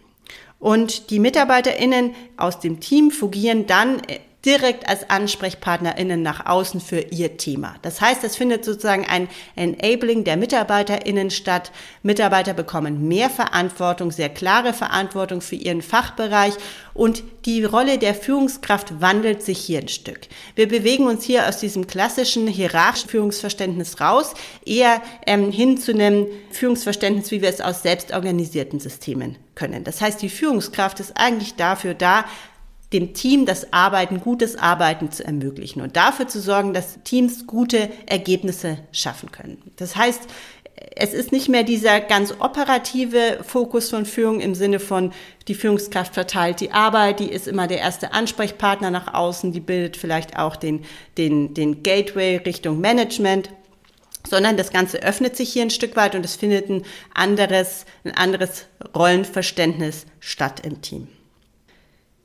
Und 0.60 1.10
die 1.10 1.20
MitarbeiterInnen 1.20 2.16
aus 2.38 2.60
dem 2.60 2.80
Team 2.80 3.12
fungieren 3.12 3.68
dann 3.68 4.00
äh, 4.08 4.20
direkt 4.46 4.90
als 4.90 5.10
AnsprechpartnerInnen 5.10 6.22
nach 6.22 6.46
außen 6.46 6.82
für 6.82 7.00
ihr 7.00 7.38
Thema. 7.38 7.76
Das 7.82 8.02
heißt, 8.02 8.24
es 8.24 8.36
findet 8.36 8.66
sozusagen 8.66 9.06
ein 9.06 9.30
Enabling 9.56 10.26
der 10.26 10.36
MitarbeiterInnen 10.36 11.32
statt. 11.32 11.72
Mitarbeiter 12.02 12.54
bekommen 12.54 13.08
mehr 13.08 13.30
Verantwortung, 13.30 14.12
sehr 14.12 14.30
klare 14.30 14.74
Verantwortung 14.74 15.40
für 15.40 15.56
ihren 15.56 15.82
Fachbereich 15.82 16.54
und 16.94 17.24
die 17.46 17.64
Rolle 17.64 17.98
der 17.98 18.16
Führungskraft 18.16 19.02
wandelt 19.02 19.44
sich 19.44 19.60
hier 19.60 19.80
ein 19.80 19.88
Stück. 19.88 20.22
Wir 20.56 20.68
bewegen 20.68 21.08
uns 21.08 21.24
hier 21.24 21.48
aus 21.48 21.58
diesem 21.58 21.88
klassischen 21.88 22.48
hierarchischen 22.48 23.10
Führungsverständnis 23.10 24.00
raus, 24.00 24.34
eher 24.66 25.02
ähm, 25.26 25.52
hin 25.52 25.78
zu 25.78 25.92
einem 25.92 26.28
Führungsverständnis, 26.52 27.32
wie 27.32 27.42
wir 27.42 27.50
es 27.50 27.62
aus 27.62 27.82
selbstorganisierten 27.82 28.80
Systemen 28.80 29.38
können. 29.56 29.84
Das 29.84 30.02
heißt, 30.02 30.22
die 30.22 30.30
Führungskraft 30.30 31.00
ist 31.00 31.14
eigentlich 31.16 31.56
dafür 31.56 31.94
da, 31.94 32.26
dem 32.94 33.14
Team 33.14 33.46
das 33.46 33.74
Arbeiten, 33.74 34.22
gutes 34.22 34.56
Arbeiten 34.56 35.12
zu 35.12 35.26
ermöglichen 35.26 35.82
und 35.82 35.96
dafür 35.96 36.28
zu 36.28 36.40
sorgen, 36.40 36.74
dass 36.74 37.00
Teams 37.04 37.48
gute 37.48 37.90
Ergebnisse 38.06 38.78
schaffen 38.92 39.32
können. 39.32 39.62
Das 39.76 39.96
heißt, 39.96 40.22
es 40.96 41.14
ist 41.14 41.32
nicht 41.32 41.50
mehr 41.50 41.64
dieser 41.64 42.00
ganz 42.00 42.34
operative 42.40 43.40
Fokus 43.44 43.90
von 43.90 44.06
Führung 44.06 44.40
im 44.40 44.56
Sinne 44.56 44.80
von, 44.80 45.12
die 45.48 45.56
Führungskraft 45.56 46.14
verteilt 46.14 46.62
die 46.62 46.72
Arbeit, 46.72 47.20
die 47.20 47.30
ist 47.30 47.48
immer 47.48 47.68
der 47.68 47.80
erste 47.80 48.14
Ansprechpartner 48.14 48.92
nach 48.92 49.14
außen, 49.14 49.52
die 49.52 49.60
bildet 49.60 49.98
vielleicht 49.98 50.38
auch 50.38 50.56
den, 50.56 50.86
den, 51.18 51.54
den 51.54 51.84
Gateway 51.84 52.38
Richtung 52.38 52.80
Management, 52.80 53.50
sondern 54.28 54.58
das 54.58 54.72
Ganze 54.72 55.02
öffnet 55.02 55.36
sich 55.36 55.52
hier 55.52 55.64
ein 55.64 55.70
Stück 55.70 55.96
weit 55.96 56.16
und 56.16 56.26
es 56.26 56.36
findet 56.36 56.70
ein 56.70 56.84
anderes, 57.14 57.86
ein 58.04 58.16
anderes 58.16 58.66
Rollenverständnis 58.96 60.06
statt 60.20 60.62
im 60.66 60.82
Team. 60.82 61.08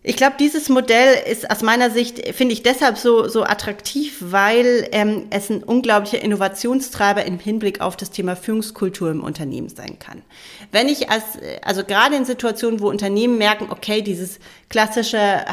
Ich 0.09 0.17
glaube, 0.17 0.37
dieses 0.41 0.71
Modell 0.71 1.23
ist 1.31 1.51
aus 1.51 1.61
meiner 1.61 1.91
Sicht, 1.91 2.35
finde 2.35 2.55
ich 2.55 2.63
deshalb 2.63 2.97
so, 2.97 3.29
so 3.29 3.43
attraktiv, 3.43 4.17
weil 4.21 4.89
ähm, 4.93 5.27
es 5.29 5.51
ein 5.51 5.63
unglaublicher 5.63 6.23
Innovationstreiber 6.23 7.27
im 7.27 7.39
Hinblick 7.39 7.83
auf 7.83 7.95
das 7.95 8.11
Thema 8.11 8.35
Führungskultur 8.35 9.11
im 9.11 9.23
Unternehmen 9.23 9.69
sein 9.69 9.99
kann. 9.99 10.23
Wenn 10.73 10.89
ich 10.89 11.11
als, 11.11 11.25
also 11.63 11.85
gerade 11.85 12.17
in 12.17 12.25
Situationen, 12.25 12.81
wo 12.81 12.89
Unternehmen 12.89 13.37
merken, 13.37 13.67
okay, 13.69 14.01
dieses 14.01 14.39
klassische 14.71 15.45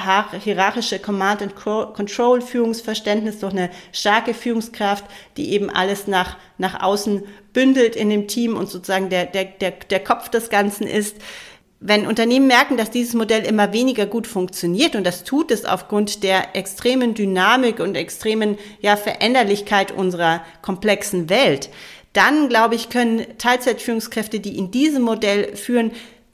hierarchische 0.41 1.00
Command 1.00 1.41
and 1.41 1.55
Control 1.57 2.39
Führungsverständnis 2.39 3.39
durch 3.39 3.51
eine 3.51 3.69
starke 3.91 4.33
Führungskraft, 4.33 5.03
die 5.35 5.51
eben 5.51 5.69
alles 5.69 6.07
nach, 6.07 6.38
nach 6.57 6.81
außen 6.81 7.24
bündelt 7.51 7.97
in 7.97 8.09
dem 8.09 8.29
Team 8.29 8.55
und 8.55 8.69
sozusagen 8.69 9.09
der, 9.09 9.25
der, 9.25 9.43
der, 9.43 9.71
der 9.71 10.00
Kopf 10.01 10.29
des 10.29 10.50
Ganzen 10.50 10.88
ist, 10.88 11.17
wenn 11.88 12.08
Unternehmen 12.08 12.48
merken, 12.48 12.77
dass 12.77 12.89
dieses 12.89 13.13
Modell 13.13 13.44
immer 13.44 13.72
weniger 13.72 14.06
gut 14.06 14.25
funktioniert, 14.25 14.96
und 14.96 15.06
das 15.06 15.24
tut 15.24 15.51
es 15.51 15.65
aufgrund 15.65 16.24
der 16.24 16.56
extremen 16.56 17.13
Dynamik 17.13 17.80
und 17.80 17.96
extremen 17.96 18.58
ja, 18.82 18.96
Veränderlichkeit 18.98 19.92
unserer 19.92 20.44
komplexen 20.62 21.30
Welt, 21.30 21.70
dann, 22.13 22.50
glaube 22.50 22.75
ich, 22.75 22.89
können 22.89 23.25
Teilzeitführungskräfte, 23.38 24.39
die 24.39 24.58
in 24.58 24.72
diesem 24.72 25.04
Modell 25.04 25.56
führen, 25.56 25.92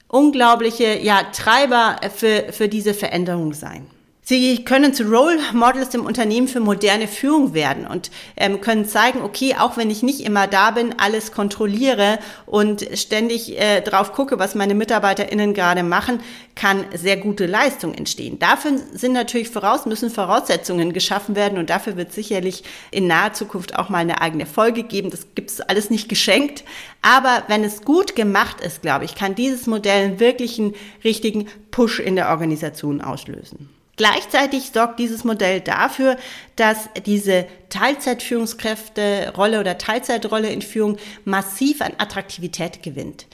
unglaubliche 0.08 0.98
ja, 1.00 1.22
Treiber 1.32 2.00
für, 2.14 2.52
für 2.52 2.68
diese 2.68 2.94
Veränderung 2.94 3.52
sein. 3.52 3.86
Sie 4.24 4.64
können 4.64 4.94
zu 4.94 5.02
Role 5.02 5.36
Models 5.52 5.92
im 5.94 6.06
Unternehmen 6.06 6.46
für 6.46 6.60
moderne 6.60 7.08
Führung 7.08 7.54
werden 7.54 7.88
und 7.88 8.12
ähm, 8.36 8.60
können 8.60 8.84
zeigen, 8.84 9.20
okay, 9.20 9.56
auch 9.58 9.76
wenn 9.76 9.90
ich 9.90 10.04
nicht 10.04 10.20
immer 10.20 10.46
da 10.46 10.70
bin, 10.70 10.94
alles 10.96 11.32
kontrolliere 11.32 12.20
und 12.46 12.86
ständig 12.94 13.60
äh, 13.60 13.80
drauf 13.80 14.12
gucke, 14.12 14.38
was 14.38 14.54
meine 14.54 14.76
MitarbeiterInnen 14.76 15.54
gerade 15.54 15.82
machen, 15.82 16.20
kann 16.54 16.84
sehr 16.94 17.16
gute 17.16 17.46
Leistung 17.46 17.94
entstehen. 17.94 18.38
Dafür 18.38 18.78
sind 18.92 19.12
natürlich 19.12 19.48
voraus, 19.48 19.86
müssen 19.86 20.08
Voraussetzungen 20.08 20.92
geschaffen 20.92 21.34
werden 21.34 21.58
und 21.58 21.68
dafür 21.68 21.96
wird 21.96 22.12
sicherlich 22.12 22.62
in 22.92 23.08
naher 23.08 23.32
Zukunft 23.32 23.76
auch 23.76 23.88
mal 23.88 23.98
eine 23.98 24.20
eigene 24.20 24.46
Folge 24.46 24.84
geben. 24.84 25.10
Das 25.10 25.34
gibt 25.34 25.50
es 25.50 25.60
alles 25.60 25.90
nicht 25.90 26.08
geschenkt. 26.08 26.62
Aber 27.02 27.42
wenn 27.48 27.64
es 27.64 27.82
gut 27.82 28.14
gemacht 28.14 28.60
ist, 28.60 28.82
glaube 28.82 29.04
ich, 29.04 29.16
kann 29.16 29.34
dieses 29.34 29.66
Modell 29.66 30.04
einen 30.04 30.20
wirklichen 30.20 30.76
richtigen 31.02 31.48
Push 31.72 31.98
in 31.98 32.14
der 32.14 32.28
Organisation 32.28 33.00
auslösen. 33.00 33.81
Gleichzeitig 33.96 34.70
sorgt 34.72 34.98
dieses 34.98 35.22
Modell 35.22 35.60
dafür, 35.60 36.16
dass 36.56 36.88
diese 37.04 37.46
Teilzeitführungskräfte-Rolle 37.68 39.60
oder 39.60 39.76
Teilzeitrolle 39.76 40.50
in 40.50 40.62
Führung 40.62 40.96
massiv 41.24 41.82
an 41.82 41.92
Attraktivität 41.98 42.82
gewinnt. 42.82 43.26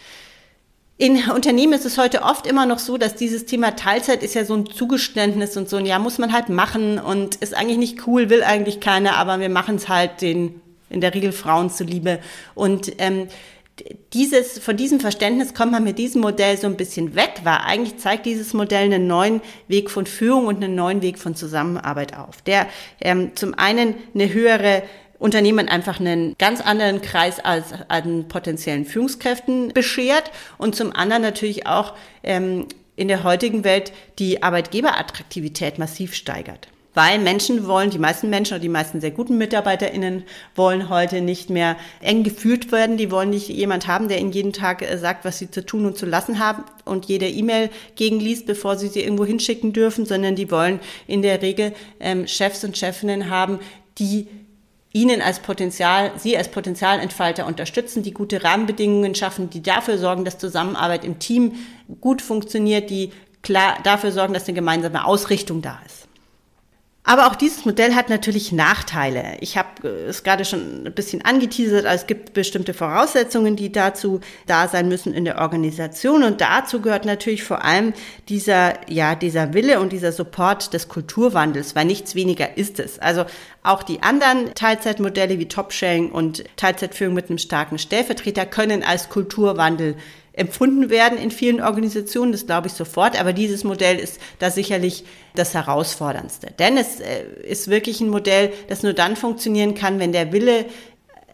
In 1.00 1.30
Unternehmen 1.30 1.74
ist 1.74 1.86
es 1.86 1.96
heute 1.96 2.22
oft 2.22 2.44
immer 2.44 2.66
noch 2.66 2.80
so, 2.80 2.98
dass 2.98 3.14
dieses 3.14 3.46
Thema 3.46 3.76
Teilzeit 3.76 4.24
ist 4.24 4.34
ja 4.34 4.44
so 4.44 4.54
ein 4.54 4.66
Zugeständnis 4.66 5.56
und 5.56 5.68
so 5.68 5.76
ein 5.76 5.86
Ja, 5.86 6.00
muss 6.00 6.18
man 6.18 6.32
halt 6.32 6.48
machen 6.48 6.98
und 6.98 7.36
ist 7.36 7.54
eigentlich 7.54 7.78
nicht 7.78 8.08
cool, 8.08 8.30
will 8.30 8.42
eigentlich 8.42 8.80
keiner, 8.80 9.16
aber 9.16 9.38
wir 9.38 9.48
machen 9.48 9.76
es 9.76 9.88
halt 9.88 10.22
den 10.22 10.60
in 10.90 11.00
der 11.00 11.14
Regel 11.14 11.32
Frauen 11.32 11.70
zuliebe. 11.70 12.18
Und 12.54 12.92
ähm, 12.98 13.28
dieses, 14.12 14.58
von 14.58 14.76
diesem 14.76 15.00
Verständnis 15.00 15.54
kommt 15.54 15.72
man 15.72 15.84
mit 15.84 15.98
diesem 15.98 16.20
Modell 16.20 16.56
so 16.56 16.66
ein 16.66 16.76
bisschen 16.76 17.14
weg, 17.14 17.40
weil 17.44 17.58
eigentlich 17.64 17.98
zeigt 17.98 18.26
dieses 18.26 18.54
Modell 18.54 18.84
einen 18.84 19.06
neuen 19.06 19.40
Weg 19.68 19.90
von 19.90 20.06
Führung 20.06 20.46
und 20.46 20.62
einen 20.62 20.74
neuen 20.74 21.02
Weg 21.02 21.18
von 21.18 21.34
Zusammenarbeit 21.34 22.16
auf, 22.16 22.42
der 22.42 22.66
ähm, 23.00 23.32
zum 23.34 23.54
einen 23.54 23.94
eine 24.14 24.32
höhere 24.32 24.82
Unternehmen 25.18 25.68
einfach 25.68 25.98
einen 25.98 26.36
ganz 26.38 26.60
anderen 26.60 27.02
Kreis 27.02 27.40
als 27.40 27.66
an 27.88 28.28
potenziellen 28.28 28.84
Führungskräften 28.84 29.72
beschert 29.72 30.30
und 30.58 30.76
zum 30.76 30.94
anderen 30.94 31.22
natürlich 31.22 31.66
auch 31.66 31.94
ähm, 32.22 32.66
in 32.94 33.08
der 33.08 33.24
heutigen 33.24 33.64
Welt 33.64 33.92
die 34.18 34.42
Arbeitgeberattraktivität 34.42 35.78
massiv 35.78 36.14
steigert. 36.14 36.68
Weil 36.94 37.18
Menschen 37.18 37.66
wollen, 37.66 37.90
die 37.90 37.98
meisten 37.98 38.30
Menschen 38.30 38.54
oder 38.54 38.62
die 38.62 38.68
meisten 38.68 39.00
sehr 39.00 39.10
guten 39.10 39.38
MitarbeiterInnen 39.38 40.24
wollen 40.54 40.88
heute 40.88 41.20
nicht 41.20 41.50
mehr 41.50 41.76
eng 42.00 42.22
geführt 42.22 42.72
werden. 42.72 42.96
Die 42.96 43.10
wollen 43.10 43.30
nicht 43.30 43.48
jemand 43.48 43.86
haben, 43.86 44.08
der 44.08 44.18
ihnen 44.18 44.32
jeden 44.32 44.52
Tag 44.52 44.82
äh, 44.82 44.96
sagt, 44.98 45.24
was 45.24 45.38
sie 45.38 45.50
zu 45.50 45.64
tun 45.64 45.86
und 45.86 45.96
zu 45.96 46.06
lassen 46.06 46.38
haben 46.38 46.64
und 46.84 47.06
jede 47.06 47.28
E-Mail 47.28 47.70
gegenliest, 47.94 48.46
bevor 48.46 48.76
sie 48.76 48.88
sie 48.88 49.02
irgendwo 49.02 49.24
hinschicken 49.24 49.72
dürfen, 49.72 50.06
sondern 50.06 50.34
die 50.34 50.50
wollen 50.50 50.80
in 51.06 51.22
der 51.22 51.42
Regel 51.42 51.72
ähm, 52.00 52.26
Chefs 52.26 52.64
und 52.64 52.76
Chefinnen 52.76 53.30
haben, 53.30 53.60
die 53.98 54.26
Ihnen 54.92 55.20
als 55.20 55.40
Potenzial, 55.40 56.12
Sie 56.16 56.36
als 56.36 56.48
Potenzialentfalter 56.48 57.46
unterstützen, 57.46 58.02
die 58.02 58.12
gute 58.12 58.42
Rahmenbedingungen 58.42 59.14
schaffen, 59.14 59.50
die 59.50 59.62
dafür 59.62 59.98
sorgen, 59.98 60.24
dass 60.24 60.38
Zusammenarbeit 60.38 61.04
im 61.04 61.18
Team 61.18 61.52
gut 62.00 62.22
funktioniert, 62.22 62.88
die 62.88 63.12
klar 63.42 63.78
dafür 63.84 64.12
sorgen, 64.12 64.34
dass 64.34 64.48
eine 64.48 64.54
gemeinsame 64.54 65.04
Ausrichtung 65.04 65.60
da 65.60 65.78
ist. 65.84 66.07
Aber 67.08 67.26
auch 67.26 67.36
dieses 67.36 67.64
Modell 67.64 67.94
hat 67.94 68.10
natürlich 68.10 68.52
Nachteile. 68.52 69.38
Ich 69.40 69.56
habe 69.56 69.88
äh, 69.88 70.10
es 70.10 70.24
gerade 70.24 70.44
schon 70.44 70.86
ein 70.86 70.92
bisschen 70.92 71.24
angeteasert, 71.24 71.86
also 71.86 72.02
es 72.02 72.06
gibt 72.06 72.34
bestimmte 72.34 72.74
Voraussetzungen, 72.74 73.56
die 73.56 73.72
dazu 73.72 74.20
da 74.46 74.68
sein 74.68 74.88
müssen 74.88 75.14
in 75.14 75.24
der 75.24 75.38
Organisation. 75.38 76.22
Und 76.22 76.42
dazu 76.42 76.82
gehört 76.82 77.06
natürlich 77.06 77.44
vor 77.44 77.64
allem 77.64 77.94
dieser, 78.28 78.74
ja, 78.90 79.14
dieser 79.14 79.54
Wille 79.54 79.80
und 79.80 79.90
dieser 79.90 80.12
Support 80.12 80.74
des 80.74 80.88
Kulturwandels, 80.88 81.74
weil 81.74 81.86
nichts 81.86 82.14
weniger 82.14 82.58
ist 82.58 82.78
es. 82.78 82.98
Also 82.98 83.24
auch 83.62 83.82
die 83.82 84.02
anderen 84.02 84.52
Teilzeitmodelle 84.54 85.38
wie 85.38 85.48
Top-Sharing 85.48 86.10
und 86.10 86.44
Teilzeitführung 86.56 87.14
mit 87.14 87.30
einem 87.30 87.38
starken 87.38 87.78
Stellvertreter 87.78 88.44
können 88.44 88.82
als 88.82 89.08
Kulturwandel 89.08 89.96
empfunden 90.38 90.90
werden 90.90 91.18
in 91.18 91.30
vielen 91.30 91.60
Organisationen, 91.60 92.32
das 92.32 92.46
glaube 92.46 92.68
ich 92.68 92.72
sofort, 92.72 93.18
aber 93.18 93.32
dieses 93.32 93.64
Modell 93.64 93.98
ist 93.98 94.20
da 94.38 94.50
sicherlich 94.50 95.04
das 95.34 95.54
herausforderndste. 95.54 96.52
Denn 96.58 96.76
es 96.76 97.00
äh, 97.00 97.24
ist 97.42 97.68
wirklich 97.68 98.00
ein 98.00 98.08
Modell, 98.08 98.52
das 98.68 98.82
nur 98.82 98.92
dann 98.92 99.16
funktionieren 99.16 99.74
kann, 99.74 99.98
wenn 99.98 100.12
der 100.12 100.32
Wille 100.32 100.66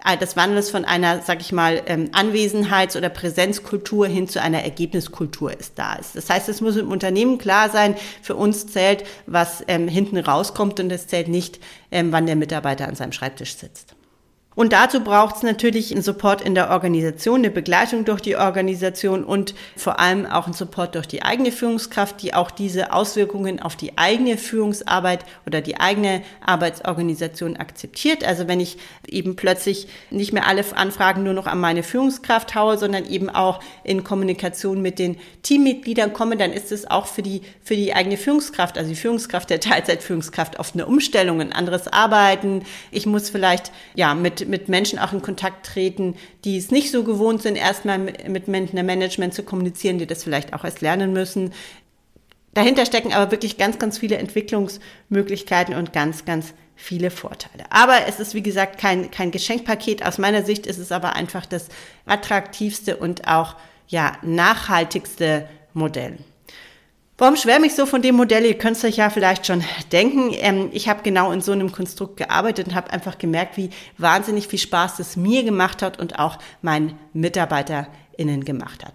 äh, 0.05 0.17
des 0.17 0.37
Wandels 0.37 0.71
von 0.71 0.85
einer, 0.85 1.23
sag 1.23 1.41
ich 1.41 1.53
mal, 1.53 1.83
ähm, 1.87 2.11
Anwesenheits- 2.13 2.97
oder 2.97 3.09
Präsenzkultur 3.09 4.07
hin 4.07 4.29
zu 4.29 4.41
einer 4.41 4.63
Ergebniskultur 4.63 5.59
ist 5.59 5.79
da 5.79 5.95
ist. 5.95 6.17
Das 6.17 6.29
heißt, 6.31 6.49
es 6.49 6.61
muss 6.61 6.77
im 6.77 6.91
Unternehmen 6.91 7.39
klar 7.39 7.71
sein, 7.71 7.97
für 8.23 8.37
uns 8.37 8.67
zählt, 8.67 9.05
was 9.27 9.65
ähm, 9.69 9.89
hinten 9.89 10.19
rauskommt 10.19 10.81
und 10.81 10.91
es 10.93 11.07
zählt 11.07 11.29
nicht, 11.29 11.61
ähm, 11.91 12.13
wann 12.13 12.27
der 12.27 12.37
Mitarbeiter 12.37 12.89
an 12.89 12.95
seinem 12.95 13.13
Schreibtisch 13.13 13.57
sitzt. 13.57 13.94
Und 14.55 14.73
dazu 14.73 15.01
braucht 15.01 15.37
es 15.37 15.43
natürlich 15.43 15.91
einen 15.93 16.03
Support 16.03 16.41
in 16.41 16.55
der 16.55 16.71
Organisation, 16.71 17.41
eine 17.41 17.51
Begleitung 17.51 18.05
durch 18.05 18.21
die 18.21 18.37
Organisation 18.37 19.25
und 19.25 19.55
vor 19.77 19.99
allem 19.99 20.27
auch 20.27 20.45
einen 20.45 20.55
Support 20.55 20.95
durch 20.95 21.09
die 21.09 21.23
eigene 21.23 21.51
Führungskraft, 21.51 22.23
die 22.23 22.35
auch 22.35 22.51
diese 22.53 22.93
Auswirkungen 22.93 23.61
auf 23.61 23.75
die 23.75 23.99
eigene 23.99 24.39
Führungsarbeit 24.39 25.25
oder 25.47 25.61
die 25.61 25.81
eigene 25.81 26.23
Arbeitsorganisation 26.45 27.57
akzeptiert. 27.57 28.23
Also 28.23 28.47
wenn 28.47 28.61
ich 28.61 28.79
eben 29.09 29.35
plötzlich 29.35 29.89
nicht 30.11 30.33
mehr 30.33 30.47
alle 30.47 30.65
Anfragen 30.77 31.25
nur 31.25 31.35
noch 31.35 31.47
an 31.47 31.59
meine 31.59 31.83
Führungskraft 31.83 32.55
haue, 32.55 32.79
sondern 32.79 33.07
eben 33.07 33.31
auch 33.31 33.61
in 33.83 34.05
Kommunikation 34.05 34.81
mit 34.81 34.99
den 35.01 35.17
Teammitgliedern 35.43 36.13
komme, 36.13 36.37
dann 36.37 36.53
ist 36.53 36.71
es 36.71 36.89
auch 36.89 37.07
für 37.07 37.23
die, 37.23 37.43
für 37.63 37.75
die 37.75 37.93
eigene 37.95 38.17
Führungskraft, 38.17 38.79
also 38.79 38.89
die 38.89 38.97
Führungskraft 38.97 39.51
der 39.51 39.61
Teilzeitführungskraft 39.61 40.61
oft 40.61 40.75
eine 40.75 40.87
Umstellung, 40.87 41.41
ein 41.41 41.53
anderes 41.53 41.89
Arbeiten. 41.89 42.63
Ich 42.93 43.05
muss 43.07 43.31
vielleicht, 43.31 43.73
ja, 43.95 44.15
mit 44.15 44.44
mit, 44.49 44.69
Menschen 44.69 44.99
auch 44.99 45.13
in 45.13 45.23
Kontakt 45.23 45.67
treten, 45.67 46.17
die 46.45 46.57
es 46.57 46.71
nicht 46.71 46.91
so 46.91 47.05
gewohnt 47.05 47.43
sind, 47.43 47.57
erstmal 47.57 47.99
mit, 47.99 48.49
mit 48.49 48.73
Management 48.75 49.35
zu 49.35 49.43
kommunizieren, 49.43 49.99
die 49.99 50.07
das 50.07 50.25
vielleicht 50.25 50.53
auch 50.53 50.65
erst 50.65 50.81
lernen 50.81 51.13
müssen. 51.13 51.53
Dahinter 52.55 52.87
stecken 52.87 53.13
aber 53.13 53.33
wirklich 53.33 53.59
ganz, 53.59 53.79
ganz 53.79 53.99
viele 53.99 54.17
Entwicklungsmöglichkeiten 54.17 55.75
und 55.75 55.93
ganz, 55.93 56.25
ganz 56.25 56.55
viele 56.77 57.11
Vorteile. 57.11 57.65
Aber 57.71 58.07
es 58.07 58.21
ist, 58.21 58.35
wie 58.35 58.43
gesagt, 58.43 58.79
kein, 58.79 59.11
kein 59.11 59.31
Geschenkpaket. 59.31 60.05
Aus 60.05 60.19
meiner 60.19 60.43
Sicht 60.43 60.67
ist 60.67 60.79
es 60.79 60.93
aber 60.93 61.15
einfach 61.17 61.47
das 61.47 61.69
attraktivste 62.07 62.97
und 62.97 63.29
auch, 63.29 63.57
ja, 63.89 64.17
nachhaltigste 64.23 65.49
Modell. 65.73 66.19
Warum 67.17 67.37
schwärme 67.37 67.67
ich 67.67 67.75
so 67.75 67.87
von 67.87 68.03
dem 68.03 68.17
Modell? 68.17 68.45
Ihr 68.45 68.59
könnt 68.59 68.77
es 68.77 68.85
euch 68.85 68.97
ja 68.97 69.09
vielleicht 69.09 69.47
schon 69.47 69.63
denken. 69.93 70.31
Ähm, 70.33 70.71
ich 70.73 70.89
habe 70.89 71.03
genau 71.05 71.31
in 71.31 71.41
so 71.41 71.53
einem 71.53 71.71
Konstrukt 71.71 72.17
gearbeitet 72.17 72.67
und 72.69 72.75
habe 72.75 72.93
einfach 72.93 73.19
gemerkt, 73.19 73.57
wie 73.57 73.71
wahnsinnig 73.99 74.49
viel 74.49 74.59
Spaß 74.59 74.99
es 74.99 75.17
mir 75.17 75.45
gemacht 75.45 75.81
hat 75.81 76.01
und 76.01 76.19
auch 76.19 76.39
meinen 76.61 76.99
MitarbeiterInnen 77.13 78.45
gemacht 78.45 78.85
hat. 78.85 78.95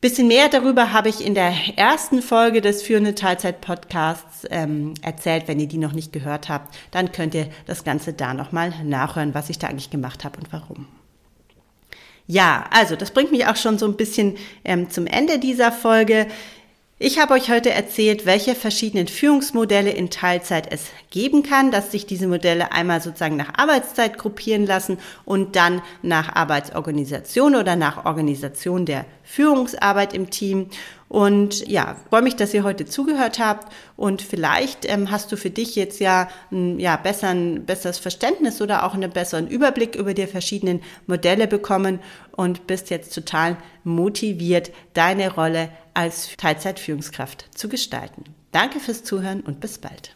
Bisschen 0.00 0.28
mehr 0.28 0.48
darüber 0.48 0.92
habe 0.92 1.08
ich 1.08 1.24
in 1.24 1.34
der 1.34 1.52
ersten 1.74 2.22
Folge 2.22 2.60
des 2.60 2.82
Führende 2.82 3.16
Teilzeit 3.16 3.60
Podcasts 3.60 4.46
ähm, 4.50 4.94
erzählt. 5.02 5.48
Wenn 5.48 5.58
ihr 5.58 5.66
die 5.66 5.78
noch 5.78 5.94
nicht 5.94 6.12
gehört 6.12 6.48
habt, 6.48 6.76
dann 6.92 7.10
könnt 7.10 7.34
ihr 7.34 7.48
das 7.66 7.82
Ganze 7.82 8.12
da 8.12 8.34
nochmal 8.34 8.72
nachhören, 8.84 9.34
was 9.34 9.50
ich 9.50 9.58
da 9.58 9.66
eigentlich 9.66 9.90
gemacht 9.90 10.22
habe 10.22 10.38
und 10.38 10.52
warum. 10.52 10.86
Ja, 12.28 12.64
also 12.70 12.96
das 12.96 13.12
bringt 13.12 13.30
mich 13.30 13.46
auch 13.46 13.56
schon 13.56 13.78
so 13.78 13.86
ein 13.86 13.96
bisschen 13.96 14.36
ähm, 14.64 14.90
zum 14.90 15.06
Ende 15.06 15.38
dieser 15.38 15.70
Folge. 15.70 16.26
Ich 16.98 17.18
habe 17.18 17.34
euch 17.34 17.50
heute 17.50 17.70
erzählt, 17.70 18.24
welche 18.24 18.54
verschiedenen 18.54 19.06
Führungsmodelle 19.06 19.90
in 19.90 20.08
Teilzeit 20.08 20.72
es 20.72 20.86
geben 21.10 21.42
kann, 21.42 21.70
dass 21.70 21.92
sich 21.92 22.06
diese 22.06 22.26
Modelle 22.26 22.72
einmal 22.72 23.02
sozusagen 23.02 23.36
nach 23.36 23.52
Arbeitszeit 23.58 24.16
gruppieren 24.16 24.64
lassen 24.64 24.96
und 25.26 25.56
dann 25.56 25.82
nach 26.00 26.34
Arbeitsorganisation 26.34 27.54
oder 27.54 27.76
nach 27.76 28.06
Organisation 28.06 28.86
der 28.86 29.04
Führungsarbeit 29.24 30.14
im 30.14 30.30
Team. 30.30 30.70
Und 31.08 31.66
ja, 31.68 31.96
freue 32.10 32.22
mich, 32.22 32.34
dass 32.34 32.52
ihr 32.52 32.64
heute 32.64 32.84
zugehört 32.84 33.38
habt 33.38 33.72
und 33.96 34.22
vielleicht 34.22 34.90
ähm, 34.90 35.10
hast 35.10 35.30
du 35.30 35.36
für 35.36 35.50
dich 35.50 35.76
jetzt 35.76 36.00
ja 36.00 36.28
ein 36.50 36.80
ja, 36.80 36.96
besser, 36.96 37.28
ein 37.28 37.64
besseres 37.64 37.98
Verständnis 37.98 38.60
oder 38.60 38.84
auch 38.84 38.94
einen 38.94 39.10
besseren 39.10 39.46
Überblick 39.46 39.94
über 39.94 40.14
die 40.14 40.26
verschiedenen 40.26 40.82
Modelle 41.06 41.46
bekommen 41.46 42.00
und 42.32 42.66
bist 42.66 42.90
jetzt 42.90 43.14
total 43.14 43.56
motiviert, 43.84 44.72
deine 44.94 45.32
Rolle 45.32 45.70
als 45.94 46.36
Teilzeitführungskraft 46.36 47.56
zu 47.56 47.68
gestalten. 47.68 48.24
Danke 48.50 48.80
fürs 48.80 49.04
Zuhören 49.04 49.42
und 49.42 49.60
bis 49.60 49.78
bald. 49.78 50.15